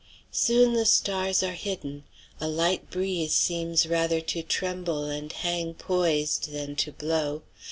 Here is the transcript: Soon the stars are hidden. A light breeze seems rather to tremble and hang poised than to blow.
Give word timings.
Soon 0.31 0.73
the 0.73 0.87
stars 0.87 1.43
are 1.43 1.51
hidden. 1.51 2.05
A 2.39 2.47
light 2.47 2.89
breeze 2.89 3.35
seems 3.35 3.85
rather 3.85 4.19
to 4.19 4.41
tremble 4.41 5.03
and 5.05 5.31
hang 5.31 5.75
poised 5.75 6.49
than 6.51 6.75
to 6.77 6.91
blow. 6.91 7.43